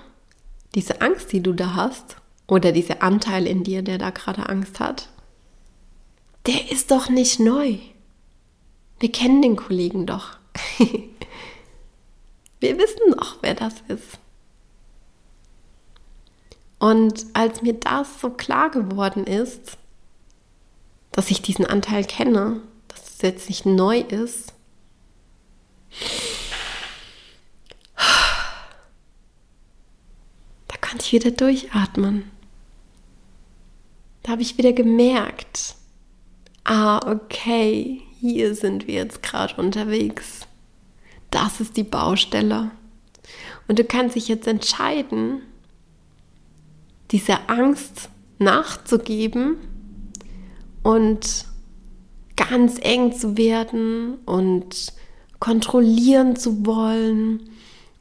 diese 0.75 1.01
Angst, 1.01 1.31
die 1.31 1.41
du 1.41 1.53
da 1.53 1.73
hast, 1.73 2.17
oder 2.47 2.71
dieser 2.71 3.01
Anteil 3.01 3.47
in 3.47 3.63
dir, 3.63 3.81
der 3.81 3.97
da 3.97 4.11
gerade 4.11 4.47
Angst 4.47 4.79
hat, 4.79 5.09
der 6.45 6.71
ist 6.71 6.91
doch 6.91 7.09
nicht 7.09 7.39
neu. 7.39 7.77
Wir 8.99 9.11
kennen 9.11 9.41
den 9.41 9.55
Kollegen 9.55 10.05
doch. 10.05 10.37
Wir 12.59 12.77
wissen 12.77 13.11
doch, 13.17 13.37
wer 13.41 13.55
das 13.55 13.73
ist. 13.89 14.19
Und 16.79 17.25
als 17.33 17.61
mir 17.61 17.73
das 17.73 18.21
so 18.21 18.29
klar 18.29 18.69
geworden 18.69 19.25
ist, 19.25 19.77
dass 21.11 21.29
ich 21.29 21.41
diesen 21.41 21.65
Anteil 21.65 22.05
kenne, 22.05 22.61
dass 22.87 23.15
es 23.15 23.21
jetzt 23.21 23.49
nicht 23.49 23.65
neu 23.65 23.99
ist, 23.99 24.53
konnte 30.93 31.05
ich 31.05 31.13
wieder 31.13 31.31
durchatmen. 31.31 32.29
Da 34.21 34.33
habe 34.33 34.43
ich 34.43 34.59
wieder 34.59 34.73
gemerkt, 34.73 35.75
ah, 36.63 36.99
okay, 37.09 38.01
hier 38.19 38.55
sind 38.55 38.87
wir 38.87 38.95
jetzt 38.95 39.23
gerade 39.23 39.55
unterwegs. 39.55 40.41
Das 41.31 41.59
ist 41.59 41.77
die 41.77 41.83
Baustelle. 41.83 42.71
Und 43.67 43.79
du 43.79 43.83
kannst 43.83 44.15
dich 44.15 44.27
jetzt 44.27 44.47
entscheiden, 44.47 45.41
dieser 47.11 47.49
Angst 47.49 48.09
nachzugeben 48.39 49.57
und 50.83 51.45
ganz 52.35 52.79
eng 52.81 53.13
zu 53.13 53.37
werden 53.37 54.15
und 54.25 54.93
kontrollieren 55.39 56.35
zu 56.35 56.65
wollen 56.65 57.49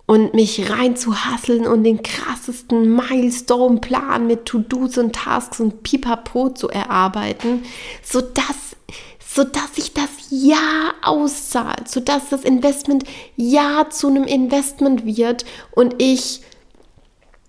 und 0.06 0.34
mich 0.34 0.70
rein 0.70 0.96
zu 0.96 1.14
hasseln 1.24 1.66
und 1.66 1.84
den 1.84 2.02
krassesten 2.02 2.94
Milestone-Plan 2.94 4.26
mit 4.26 4.46
To-Dos 4.46 4.98
und 4.98 5.14
Tasks 5.14 5.60
und 5.60 5.82
Pipapo 5.82 6.50
zu 6.50 6.68
erarbeiten, 6.68 7.62
sodass, 8.02 8.76
sodass 9.24 9.76
sich 9.76 9.92
das 9.92 10.10
Ja 10.30 10.92
auszahlt, 11.02 11.88
sodass 11.88 12.28
das 12.30 12.42
Investment 12.42 13.04
Ja 13.36 13.88
zu 13.90 14.08
einem 14.08 14.24
Investment 14.24 15.06
wird 15.06 15.44
und 15.70 15.94
ich 16.02 16.40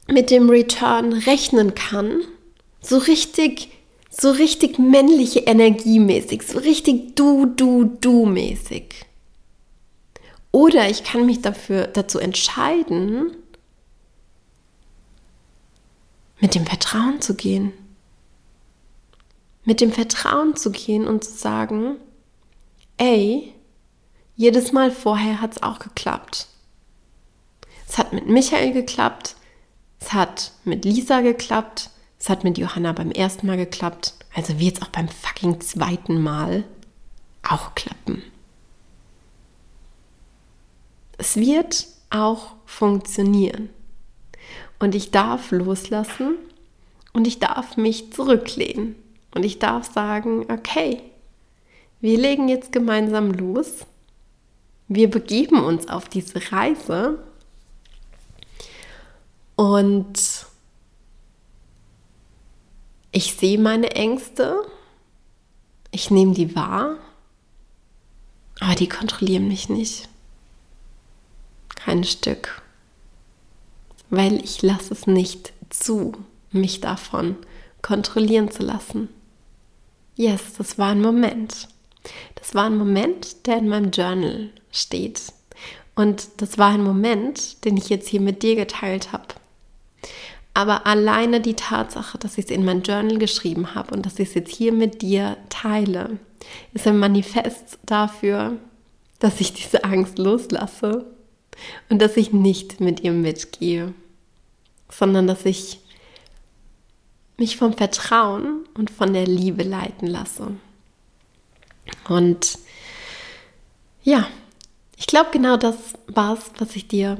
mit 0.07 0.29
dem 0.29 0.49
Return 0.49 1.13
rechnen 1.13 1.75
kann, 1.75 2.21
so 2.81 2.97
richtig, 2.97 3.69
so 4.09 4.31
richtig 4.31 4.77
männliche 4.77 5.39
Energie 5.41 5.99
mäßig, 5.99 6.43
so 6.43 6.59
richtig 6.59 7.15
du, 7.15 7.45
du, 7.45 7.85
du 7.99 8.25
mäßig. 8.25 9.05
Oder 10.53 10.89
ich 10.89 11.03
kann 11.03 11.25
mich 11.25 11.41
dafür, 11.41 11.87
dazu 11.87 12.19
entscheiden, 12.19 13.35
mit 16.39 16.55
dem 16.55 16.65
Vertrauen 16.65 17.19
zu 17.21 17.35
gehen. 17.35 17.73
mit 19.65 19.81
dem 19.81 19.91
Vertrauen 19.91 20.55
zu 20.55 20.71
gehen 20.71 21.07
und 21.07 21.23
zu 21.23 21.31
sagen, 21.31 21.95
ey, 22.97 23.53
jedes 24.35 24.71
Mal 24.71 24.91
vorher 24.91 25.41
hat 25.41 25.53
es 25.53 25.63
auch 25.63 25.79
geklappt. 25.79 26.47
Es 27.87 27.97
hat 27.97 28.13
mit 28.13 28.27
Michael 28.27 28.73
geklappt, 28.73 29.35
es 29.99 30.13
hat 30.13 30.51
mit 30.65 30.83
Lisa 30.83 31.21
geklappt, 31.21 31.91
es 32.19 32.29
hat 32.29 32.43
mit 32.43 32.57
Johanna 32.57 32.91
beim 32.93 33.11
ersten 33.11 33.47
Mal 33.47 33.57
geklappt, 33.57 34.15
also 34.33 34.59
wird 34.59 34.77
es 34.77 34.81
auch 34.81 34.89
beim 34.89 35.07
fucking 35.07 35.61
zweiten 35.61 36.21
Mal 36.21 36.63
auch 37.47 37.75
klappen. 37.75 38.23
Es 41.17 41.35
wird 41.35 41.87
auch 42.09 42.53
funktionieren. 42.65 43.69
Und 44.79 44.95
ich 44.95 45.11
darf 45.11 45.51
loslassen 45.51 46.35
und 47.13 47.27
ich 47.27 47.39
darf 47.39 47.77
mich 47.77 48.11
zurücklehnen. 48.11 48.95
Und 49.33 49.43
ich 49.43 49.59
darf 49.59 49.91
sagen, 49.91 50.45
okay, 50.51 51.01
wir 52.01 52.19
legen 52.19 52.49
jetzt 52.49 52.71
gemeinsam 52.71 53.31
los. 53.31 53.85
Wir 54.87 55.09
begeben 55.09 55.63
uns 55.63 55.87
auf 55.87 56.09
diese 56.09 56.51
Reise. 56.51 57.23
Und 59.55 60.45
ich 63.11 63.35
sehe 63.35 63.57
meine 63.57 63.91
Ängste. 63.91 64.65
Ich 65.91 66.11
nehme 66.11 66.33
die 66.33 66.55
wahr. 66.55 66.97
Aber 68.59 68.75
die 68.75 68.89
kontrollieren 68.89 69.47
mich 69.47 69.69
nicht. 69.69 70.09
Kein 71.83 72.05
Stück. 72.05 72.61
Weil 74.09 74.41
ich 74.41 74.61
lasse 74.61 74.93
es 74.93 75.05
nicht 75.05 75.51
zu, 75.69 76.13
mich 76.51 76.79
davon 76.79 77.35
kontrollieren 77.81 78.49
zu 78.49 78.63
lassen. 78.63 79.09
Yes, 80.15 80.53
das 80.57 80.77
war 80.77 80.91
ein 80.91 81.01
Moment. 81.01 81.67
Das 82.35 82.55
war 82.55 82.65
ein 82.67 82.77
Moment, 82.77 83.47
der 83.47 83.57
in 83.57 83.67
meinem 83.67 83.91
Journal 83.91 84.51
steht. 84.71 85.33
Und 85.93 86.29
das 86.37 86.57
war 86.57 86.69
ein 86.69 86.83
Moment, 86.83 87.65
den 87.65 87.75
ich 87.75 87.89
jetzt 87.89 88.07
hier 88.07 88.21
mit 88.21 88.43
dir 88.43 88.55
geteilt 88.55 89.11
habe. 89.11 89.27
Aber 90.53 90.87
alleine 90.87 91.41
die 91.41 91.55
Tatsache, 91.55 92.17
dass 92.17 92.37
ich 92.37 92.45
es 92.45 92.51
in 92.51 92.63
mein 92.63 92.83
Journal 92.83 93.17
geschrieben 93.17 93.75
habe 93.75 93.93
und 93.93 94.05
dass 94.05 94.19
ich 94.19 94.29
es 94.29 94.35
jetzt 94.35 94.55
hier 94.55 94.71
mit 94.71 95.01
dir 95.01 95.35
teile, 95.49 96.17
ist 96.73 96.87
ein 96.87 96.97
Manifest 96.97 97.79
dafür, 97.85 98.57
dass 99.19 99.41
ich 99.41 99.51
diese 99.51 99.83
Angst 99.83 100.17
loslasse 100.17 101.12
und 101.89 102.01
dass 102.01 102.17
ich 102.17 102.33
nicht 102.33 102.79
mit 102.79 103.01
ihr 103.01 103.11
mitgehe, 103.11 103.93
sondern 104.89 105.27
dass 105.27 105.45
ich 105.45 105.79
mich 107.37 107.57
vom 107.57 107.73
Vertrauen 107.73 108.65
und 108.75 108.89
von 108.89 109.13
der 109.13 109.25
Liebe 109.25 109.63
leiten 109.63 110.07
lasse. 110.07 110.55
Und 112.07 112.57
ja, 114.03 114.27
ich 114.97 115.07
glaube, 115.07 115.29
genau 115.31 115.57
das 115.57 115.75
war 116.07 116.33
es, 116.33 116.51
was 116.59 116.75
ich 116.75 116.87
dir 116.87 117.17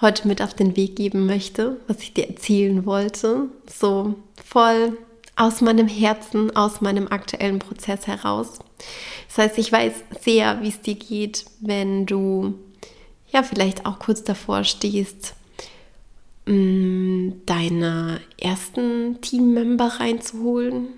heute 0.00 0.28
mit 0.28 0.42
auf 0.42 0.54
den 0.54 0.76
Weg 0.76 0.96
geben 0.96 1.26
möchte, 1.26 1.80
was 1.86 2.00
ich 2.00 2.14
dir 2.14 2.28
erzählen 2.28 2.86
wollte. 2.86 3.48
So 3.72 4.14
voll 4.44 4.96
aus 5.36 5.60
meinem 5.60 5.88
Herzen, 5.88 6.54
aus 6.56 6.80
meinem 6.80 7.08
aktuellen 7.08 7.58
Prozess 7.58 8.06
heraus. 8.06 8.58
Das 9.28 9.38
heißt, 9.38 9.58
ich 9.58 9.70
weiß 9.72 9.92
sehr, 10.20 10.62
wie 10.62 10.68
es 10.68 10.80
dir 10.80 10.94
geht, 10.94 11.44
wenn 11.60 12.06
du 12.06 12.54
ja 13.36 13.42
vielleicht 13.42 13.86
auch 13.86 13.98
kurz 13.98 14.24
davor 14.24 14.64
stehst, 14.64 15.34
Mm, 16.46 17.42
deine 17.44 18.20
ersten 18.38 19.20
Teammember 19.20 19.94
reinzuholen, 19.98 20.90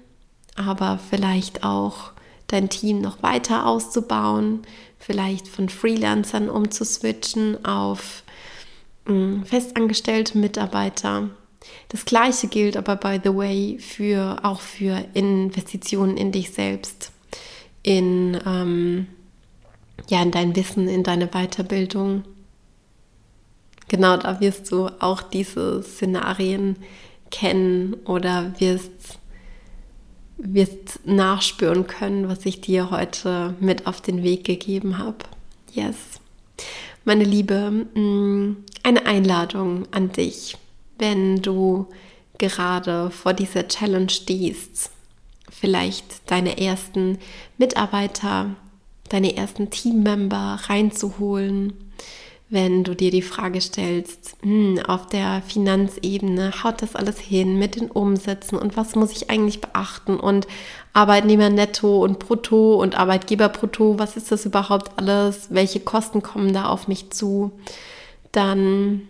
aber 0.56 1.00
vielleicht 1.08 1.64
auch 1.64 2.12
dein 2.48 2.68
Team 2.68 3.00
noch 3.00 3.22
weiter 3.22 3.64
auszubauen, 3.64 4.60
vielleicht 4.98 5.48
von 5.48 5.70
Freelancern 5.70 6.50
umzuswitchen 6.50 7.64
auf 7.64 8.24
mm, 9.06 9.44
festangestellte 9.44 10.36
Mitarbeiter. 10.36 11.30
Das 11.88 12.04
gleiche 12.04 12.48
gilt 12.48 12.76
aber 12.76 12.96
by 12.96 13.18
the 13.24 13.34
way 13.34 13.78
für 13.78 14.40
auch 14.42 14.60
für 14.60 15.02
Investitionen 15.14 16.18
in 16.18 16.30
dich 16.30 16.50
selbst, 16.50 17.10
in 17.82 18.38
ähm, 18.44 19.06
ja 20.08 20.22
in 20.22 20.30
dein 20.30 20.54
Wissen, 20.56 20.88
in 20.88 21.02
deine 21.02 21.28
Weiterbildung 21.28 22.24
genau 23.88 24.16
da 24.16 24.40
wirst 24.40 24.70
du 24.70 24.88
auch 25.00 25.22
diese 25.22 25.82
Szenarien 25.82 26.76
kennen 27.30 27.94
oder 28.04 28.54
wirst, 28.58 29.18
wirst 30.36 31.00
nachspüren 31.04 31.86
können, 31.86 32.28
was 32.28 32.46
ich 32.46 32.60
dir 32.60 32.90
heute 32.90 33.54
mit 33.60 33.86
auf 33.86 34.00
den 34.00 34.22
Weg 34.22 34.44
gegeben 34.44 34.98
habe. 34.98 35.18
Yes. 35.72 35.96
Meine 37.04 37.24
Liebe, 37.24 37.70
mm, 37.70 38.64
eine 38.82 39.06
Einladung 39.06 39.86
an 39.90 40.12
dich, 40.12 40.56
wenn 40.98 41.42
du 41.42 41.88
gerade 42.38 43.10
vor 43.10 43.32
dieser 43.32 43.66
Challenge 43.66 44.10
stehst, 44.10 44.90
vielleicht 45.50 46.30
deine 46.30 46.58
ersten 46.60 47.18
Mitarbeiter, 47.56 48.54
deine 49.08 49.36
ersten 49.36 49.70
Teammember 49.70 50.58
reinzuholen, 50.66 51.72
wenn 52.50 52.82
du 52.82 52.94
dir 52.94 53.10
die 53.10 53.22
Frage 53.22 53.60
stellst, 53.60 54.36
hm, 54.42 54.80
auf 54.86 55.06
der 55.06 55.42
Finanzebene 55.46 56.52
haut 56.64 56.80
das 56.80 56.96
alles 56.96 57.18
hin 57.18 57.58
mit 57.58 57.76
den 57.76 57.90
Umsätzen 57.90 58.58
und 58.58 58.76
was 58.76 58.94
muss 58.94 59.12
ich 59.12 59.28
eigentlich 59.28 59.60
beachten 59.60 60.18
und 60.18 60.46
Arbeitnehmer 60.94 61.50
netto 61.50 62.02
und 62.02 62.18
brutto 62.18 62.80
und 62.80 62.98
Arbeitgeber 62.98 63.50
brutto, 63.50 63.98
was 63.98 64.16
ist 64.16 64.32
das 64.32 64.46
überhaupt 64.46 64.92
alles? 64.96 65.48
Welche 65.50 65.80
Kosten 65.80 66.22
kommen 66.22 66.54
da 66.54 66.66
auf 66.66 66.88
mich 66.88 67.10
zu? 67.10 67.52
Dann 68.32 69.02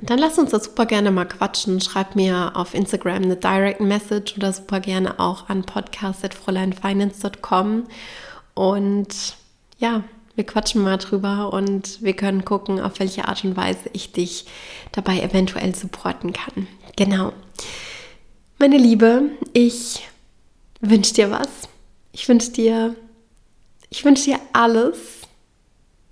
dann 0.00 0.18
lass 0.18 0.38
uns 0.38 0.50
das 0.50 0.64
super 0.64 0.86
gerne 0.86 1.10
mal 1.10 1.26
quatschen. 1.26 1.78
Schreib 1.80 2.16
mir 2.16 2.52
auf 2.54 2.72
Instagram 2.72 3.24
eine 3.24 3.36
Direct 3.36 3.80
Message 3.80 4.34
oder 4.36 4.50
super 4.52 4.80
gerne 4.80 5.20
auch 5.20 5.50
an 5.50 5.62
podcast.fräuleinfinance.com 5.62 7.84
und 8.54 9.36
ja, 9.78 10.04
wir 10.36 10.44
quatschen 10.44 10.82
mal 10.82 10.98
drüber 10.98 11.52
und 11.52 12.02
wir 12.02 12.14
können 12.14 12.44
gucken, 12.44 12.80
auf 12.80 12.98
welche 12.98 13.28
Art 13.28 13.44
und 13.44 13.56
Weise 13.56 13.90
ich 13.92 14.12
dich 14.12 14.46
dabei 14.92 15.20
eventuell 15.20 15.74
supporten 15.74 16.32
kann. 16.32 16.66
Genau. 16.96 17.32
Meine 18.58 18.78
Liebe, 18.78 19.30
ich 19.52 20.08
wünsche 20.80 21.14
dir 21.14 21.30
was. 21.30 21.68
Ich 22.12 22.28
wünsche 22.28 22.52
dir, 22.52 22.94
ich 23.90 24.04
wünsche 24.04 24.24
dir 24.24 24.40
alles, 24.52 24.98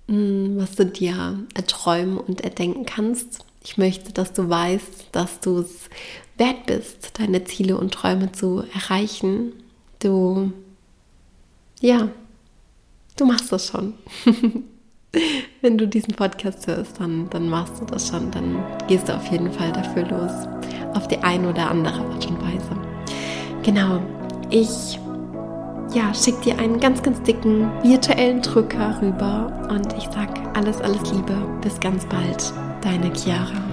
hm, 0.07 0.57
was 0.57 0.75
du 0.75 0.85
dir 0.85 1.39
erträumen 1.53 2.17
und 2.17 2.41
erdenken 2.41 2.85
kannst. 2.85 3.39
Ich 3.63 3.77
möchte, 3.77 4.11
dass 4.11 4.33
du 4.33 4.49
weißt, 4.49 5.07
dass 5.13 5.39
du 5.39 5.59
es 5.59 5.89
wert 6.37 6.65
bist, 6.65 7.19
deine 7.19 7.43
Ziele 7.45 7.77
und 7.77 7.93
Träume 7.93 8.31
zu 8.31 8.63
erreichen. 8.73 9.53
Du, 9.99 10.51
ja, 11.79 12.09
Du 13.17 13.25
machst 13.25 13.51
das 13.51 13.67
schon. 13.67 13.93
Wenn 15.61 15.77
du 15.77 15.87
diesen 15.87 16.15
Podcast 16.15 16.65
hörst, 16.65 16.99
dann, 16.99 17.29
dann 17.29 17.47
machst 17.47 17.79
du 17.79 17.85
das 17.85 18.09
schon. 18.09 18.31
Dann 18.31 18.63
gehst 18.87 19.07
du 19.07 19.15
auf 19.15 19.27
jeden 19.31 19.51
Fall 19.51 19.71
dafür 19.71 20.03
los. 20.07 20.31
Auf 20.95 21.07
die 21.07 21.19
eine 21.19 21.49
oder 21.49 21.69
andere 21.69 21.99
Art 21.99 22.25
und 22.25 22.41
Weise. 22.41 22.75
Genau. 23.63 24.01
Ich 24.49 24.99
ja, 25.93 26.13
schick 26.13 26.41
dir 26.41 26.57
einen 26.57 26.79
ganz, 26.79 27.03
ganz 27.03 27.21
dicken 27.21 27.71
virtuellen 27.83 28.41
Drücker 28.41 28.99
rüber 29.01 29.67
und 29.69 29.93
ich 29.93 30.05
sag 30.11 30.29
alles, 30.57 30.81
alles 30.81 31.11
Liebe. 31.11 31.35
Bis 31.61 31.79
ganz 31.79 32.05
bald. 32.07 32.51
Deine 32.81 33.13
Chiara. 33.15 33.72